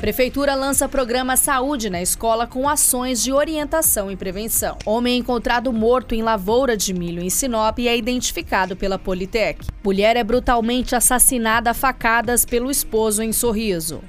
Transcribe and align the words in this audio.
Prefeitura 0.00 0.54
lança 0.54 0.88
programa 0.88 1.36
Saúde 1.36 1.90
na 1.90 2.00
escola 2.00 2.46
com 2.46 2.66
ações 2.66 3.22
de 3.22 3.34
orientação 3.34 4.10
e 4.10 4.16
prevenção. 4.16 4.78
Homem 4.86 5.18
encontrado 5.18 5.70
morto 5.74 6.14
em 6.14 6.22
lavoura 6.22 6.74
de 6.74 6.94
milho 6.94 7.22
em 7.22 7.28
Sinop 7.28 7.78
é 7.80 7.94
identificado 7.94 8.74
pela 8.74 8.98
Politec. 8.98 9.66
Mulher 9.84 10.16
é 10.16 10.24
brutalmente 10.24 10.96
assassinada 10.96 11.72
a 11.72 11.74
facadas 11.74 12.46
pelo 12.46 12.70
esposo 12.70 13.22
em 13.22 13.30
Sorriso. 13.30 14.00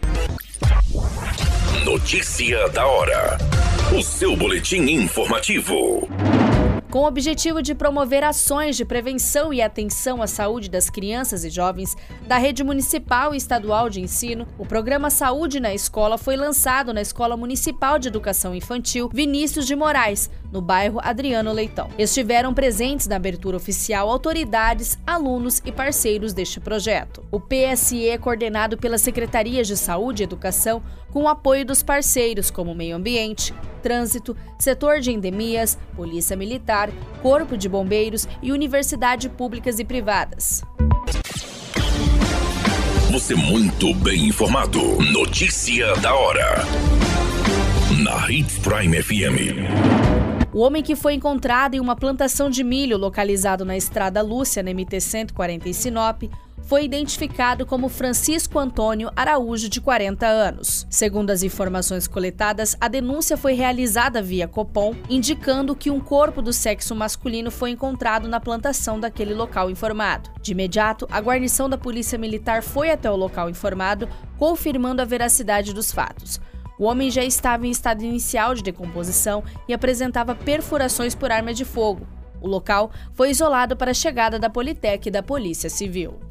Notícia 1.83 2.69
da 2.69 2.87
hora. 2.87 3.37
O 3.93 4.01
seu 4.01 4.37
boletim 4.37 4.83
informativo. 4.83 6.07
Com 6.91 7.03
o 7.03 7.07
objetivo 7.07 7.61
de 7.61 7.73
promover 7.73 8.21
ações 8.21 8.75
de 8.75 8.83
prevenção 8.83 9.53
e 9.53 9.61
atenção 9.61 10.21
à 10.21 10.27
saúde 10.27 10.69
das 10.69 10.89
crianças 10.89 11.45
e 11.45 11.49
jovens 11.49 11.95
da 12.27 12.37
rede 12.37 12.65
municipal 12.65 13.33
e 13.33 13.37
estadual 13.37 13.89
de 13.89 14.01
ensino, 14.01 14.45
o 14.57 14.65
programa 14.65 15.09
Saúde 15.09 15.61
na 15.61 15.73
Escola 15.73 16.17
foi 16.17 16.35
lançado 16.35 16.93
na 16.93 17.01
Escola 17.01 17.37
Municipal 17.37 17.97
de 17.97 18.09
Educação 18.09 18.53
Infantil 18.53 19.09
Vinícius 19.13 19.65
de 19.65 19.73
Moraes, 19.73 20.29
no 20.51 20.61
bairro 20.61 20.99
Adriano 21.01 21.53
Leitão. 21.53 21.87
Estiveram 21.97 22.53
presentes 22.53 23.07
na 23.07 23.15
abertura 23.15 23.55
oficial 23.55 24.09
autoridades, 24.09 24.99
alunos 25.07 25.61
e 25.63 25.71
parceiros 25.71 26.33
deste 26.33 26.59
projeto. 26.59 27.23
O 27.31 27.39
PSE 27.39 28.09
é 28.09 28.17
coordenado 28.17 28.77
pela 28.77 28.97
Secretaria 28.97 29.63
de 29.63 29.77
Saúde 29.77 30.23
e 30.23 30.25
Educação, 30.25 30.83
com 31.09 31.23
o 31.23 31.29
apoio 31.29 31.65
dos 31.65 31.81
parceiros 31.81 32.51
como 32.51 32.75
Meio 32.75 32.97
Ambiente, 32.97 33.53
Trânsito, 33.81 34.35
Setor 34.57 34.99
de 34.99 35.11
Endemias, 35.11 35.77
Polícia 35.95 36.37
Militar, 36.37 36.89
Corpo 37.21 37.57
de 37.57 37.67
Bombeiros 37.67 38.27
e 38.41 38.51
Universidade 38.51 39.27
Públicas 39.29 39.79
e 39.79 39.85
Privadas. 39.85 40.63
Você 43.11 43.35
muito 43.35 43.93
bem 43.95 44.27
informado. 44.27 44.79
Notícia 45.11 45.93
da 45.97 46.15
hora. 46.15 46.63
Na 48.03 48.31
Hits 48.31 48.57
Prime 48.59 49.03
FM. 49.03 50.51
O 50.53 50.59
homem 50.59 50.83
que 50.83 50.95
foi 50.95 51.13
encontrado 51.13 51.75
em 51.75 51.79
uma 51.79 51.95
plantação 51.95 52.49
de 52.49 52.63
milho 52.63 52.97
localizado 52.97 53.63
na 53.63 53.77
Estrada 53.77 54.21
Lúcia, 54.21 54.61
na 54.61 54.71
MT-140 54.71 55.65
em 55.65 55.73
Sinop, 55.73 56.23
foi 56.71 56.85
identificado 56.85 57.65
como 57.65 57.89
Francisco 57.89 58.57
Antônio 58.57 59.11
Araújo, 59.13 59.67
de 59.67 59.81
40 59.81 60.25
anos. 60.25 60.87
Segundo 60.89 61.29
as 61.29 61.43
informações 61.43 62.07
coletadas, 62.07 62.77
a 62.79 62.87
denúncia 62.87 63.35
foi 63.35 63.55
realizada 63.55 64.21
via 64.21 64.47
Copom, 64.47 64.95
indicando 65.09 65.75
que 65.75 65.91
um 65.91 65.99
corpo 65.99 66.41
do 66.41 66.53
sexo 66.53 66.95
masculino 66.95 67.51
foi 67.51 67.71
encontrado 67.71 68.29
na 68.29 68.39
plantação 68.39 69.01
daquele 69.01 69.33
local 69.33 69.69
informado. 69.69 70.29
De 70.41 70.53
imediato, 70.53 71.05
a 71.11 71.19
guarnição 71.19 71.69
da 71.69 71.77
Polícia 71.77 72.17
Militar 72.17 72.63
foi 72.63 72.89
até 72.89 73.11
o 73.11 73.17
local 73.17 73.49
informado, 73.49 74.07
confirmando 74.37 75.01
a 75.01 75.05
veracidade 75.05 75.73
dos 75.73 75.91
fatos. 75.91 76.39
O 76.79 76.85
homem 76.85 77.11
já 77.11 77.21
estava 77.21 77.67
em 77.67 77.71
estado 77.71 78.05
inicial 78.05 78.55
de 78.55 78.63
decomposição 78.63 79.43
e 79.67 79.73
apresentava 79.73 80.33
perfurações 80.33 81.15
por 81.15 81.33
arma 81.33 81.53
de 81.53 81.65
fogo. 81.65 82.07
O 82.39 82.47
local 82.47 82.91
foi 83.13 83.29
isolado 83.29 83.75
para 83.75 83.91
a 83.91 83.93
chegada 83.93 84.39
da 84.39 84.49
Politec 84.49 85.09
e 85.09 85.11
da 85.11 85.21
Polícia 85.21 85.69
Civil. 85.69 86.30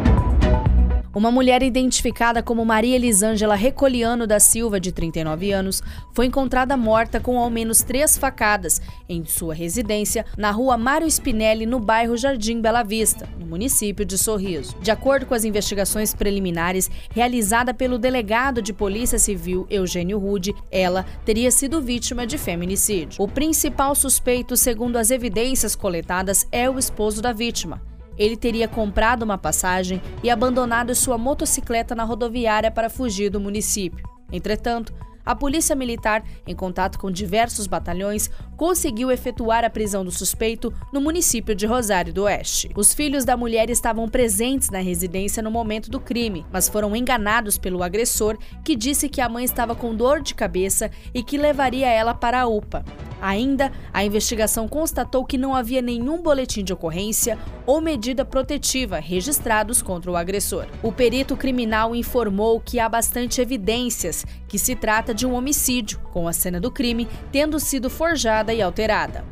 Uma 1.13 1.29
mulher 1.29 1.61
identificada 1.61 2.41
como 2.41 2.63
Maria 2.63 2.95
Elisângela 2.95 3.53
Recoliano 3.53 4.25
da 4.25 4.39
Silva, 4.39 4.79
de 4.79 4.93
39 4.93 5.51
anos, 5.51 5.83
foi 6.13 6.27
encontrada 6.27 6.77
morta 6.77 7.19
com 7.19 7.37
ao 7.37 7.49
menos 7.49 7.83
três 7.83 8.17
facadas 8.17 8.81
em 9.09 9.25
sua 9.25 9.53
residência 9.53 10.25
na 10.37 10.51
rua 10.51 10.77
Mário 10.77 11.05
Spinelli, 11.05 11.65
no 11.65 11.81
bairro 11.81 12.15
Jardim 12.15 12.61
Bela 12.61 12.81
Vista, 12.81 13.27
no 13.37 13.45
município 13.45 14.05
de 14.05 14.17
Sorriso. 14.17 14.73
De 14.81 14.89
acordo 14.89 15.25
com 15.25 15.33
as 15.33 15.43
investigações 15.43 16.13
preliminares 16.13 16.89
realizadas 17.09 17.75
pelo 17.75 17.99
delegado 17.99 18.61
de 18.61 18.71
Polícia 18.71 19.19
Civil 19.19 19.67
Eugênio 19.69 20.17
Rude, 20.17 20.55
ela 20.71 21.05
teria 21.25 21.51
sido 21.51 21.81
vítima 21.81 22.25
de 22.25 22.37
feminicídio. 22.37 23.21
O 23.21 23.27
principal 23.27 23.93
suspeito, 23.95 24.55
segundo 24.55 24.95
as 24.95 25.11
evidências 25.11 25.75
coletadas, 25.75 26.47
é 26.53 26.69
o 26.69 26.79
esposo 26.79 27.21
da 27.21 27.33
vítima. 27.33 27.90
Ele 28.17 28.37
teria 28.37 28.67
comprado 28.67 29.23
uma 29.23 29.37
passagem 29.37 30.01
e 30.23 30.29
abandonado 30.29 30.93
sua 30.95 31.17
motocicleta 31.17 31.95
na 31.95 32.03
rodoviária 32.03 32.71
para 32.71 32.89
fugir 32.89 33.29
do 33.29 33.39
município. 33.39 34.05
Entretanto, 34.31 34.93
a 35.25 35.35
Polícia 35.35 35.75
Militar, 35.75 36.23
em 36.47 36.55
contato 36.55 36.97
com 36.97 37.11
diversos 37.11 37.67
batalhões, 37.67 38.29
conseguiu 38.57 39.11
efetuar 39.11 39.63
a 39.63 39.69
prisão 39.69 40.03
do 40.03 40.11
suspeito 40.11 40.73
no 40.91 40.99
município 40.99 41.53
de 41.53 41.65
Rosário 41.65 42.13
do 42.13 42.23
Oeste. 42.23 42.71
Os 42.75 42.93
filhos 42.93 43.23
da 43.23 43.37
mulher 43.37 43.69
estavam 43.69 44.09
presentes 44.09 44.69
na 44.69 44.79
residência 44.79 45.43
no 45.43 45.51
momento 45.51 45.91
do 45.91 45.99
crime, 45.99 46.45
mas 46.51 46.67
foram 46.67 46.95
enganados 46.95 47.57
pelo 47.57 47.83
agressor, 47.83 48.37
que 48.63 48.75
disse 48.75 49.07
que 49.07 49.21
a 49.21 49.29
mãe 49.29 49.45
estava 49.45 49.75
com 49.75 49.95
dor 49.95 50.21
de 50.21 50.33
cabeça 50.33 50.89
e 51.13 51.21
que 51.21 51.37
levaria 51.37 51.87
ela 51.87 52.13
para 52.13 52.41
a 52.41 52.47
UPA. 52.47 52.83
Ainda, 53.21 53.71
a 53.93 54.03
investigação 54.03 54.67
constatou 54.67 55.23
que 55.23 55.37
não 55.37 55.55
havia 55.55 55.81
nenhum 55.81 56.21
boletim 56.23 56.63
de 56.63 56.73
ocorrência 56.73 57.37
ou 57.71 57.79
medida 57.79 58.25
protetiva 58.25 58.99
registrados 58.99 59.81
contra 59.81 60.11
o 60.11 60.17
agressor. 60.17 60.67
O 60.83 60.91
perito 60.91 61.37
criminal 61.37 61.95
informou 61.95 62.59
que 62.59 62.81
há 62.81 62.89
bastante 62.89 63.39
evidências 63.39 64.25
que 64.45 64.59
se 64.59 64.75
trata 64.75 65.13
de 65.13 65.25
um 65.25 65.33
homicídio, 65.33 65.97
com 66.11 66.27
a 66.27 66.33
cena 66.33 66.59
do 66.59 66.69
crime 66.69 67.07
tendo 67.31 67.57
sido 67.61 67.89
forjada 67.89 68.53
e 68.53 68.61
alterada. 68.61 69.23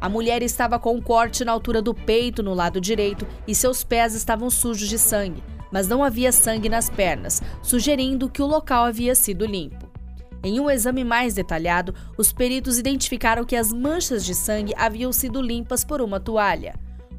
A 0.00 0.08
mulher 0.08 0.42
estava 0.42 0.76
com 0.76 0.96
um 0.96 1.00
corte 1.00 1.44
na 1.44 1.52
altura 1.52 1.80
do 1.80 1.94
peito 1.94 2.42
no 2.42 2.52
lado 2.52 2.80
direito 2.80 3.28
e 3.46 3.54
seus 3.54 3.84
pés 3.84 4.12
estavam 4.12 4.50
sujos 4.50 4.88
de 4.88 4.98
sangue, 4.98 5.44
mas 5.70 5.86
não 5.86 6.02
havia 6.02 6.32
sangue 6.32 6.68
nas 6.68 6.90
pernas, 6.90 7.40
sugerindo 7.62 8.28
que 8.28 8.42
o 8.42 8.46
local 8.46 8.86
havia 8.86 9.14
sido 9.14 9.46
limpo. 9.46 9.88
Em 10.42 10.58
um 10.58 10.68
exame 10.68 11.04
mais 11.04 11.34
detalhado, 11.34 11.94
os 12.18 12.32
peritos 12.32 12.76
identificaram 12.76 13.44
que 13.44 13.54
as 13.54 13.72
manchas 13.72 14.24
de 14.24 14.34
sangue 14.34 14.74
haviam 14.76 15.12
sido 15.12 15.40
limpas 15.40 15.84
por 15.84 16.02
uma 16.02 16.18
toalha. 16.18 16.74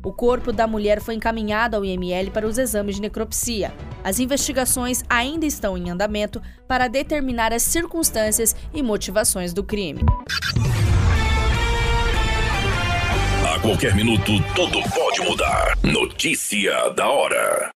O 0.06 0.14
corpo 0.14 0.52
da 0.52 0.68
mulher 0.68 1.02
foi 1.02 1.16
encaminhado 1.16 1.76
ao 1.76 1.84
IML 1.84 2.30
para 2.30 2.46
os 2.46 2.60
exames 2.60 2.98
de 2.98 3.02
necropsia. 3.02 3.74
As 4.04 4.20
investigações 4.20 5.04
ainda 5.10 5.48
estão 5.48 5.76
em 5.76 5.90
andamento 5.90 6.40
para 6.68 6.88
determinar 6.88 7.52
as 7.52 7.64
circunstâncias 7.64 8.56
e 8.72 8.84
motivações 8.84 9.52
do 9.52 9.64
crime. 9.64 10.02
A 13.52 13.60
qualquer 13.60 13.96
minuto, 13.96 14.32
tudo 14.56 14.80
pode 14.94 15.22
mudar. 15.22 15.76
Notícia 15.82 16.92
da 16.92 17.10
hora. 17.10 17.75